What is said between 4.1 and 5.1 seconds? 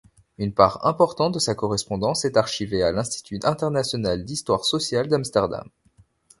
d'histoire sociale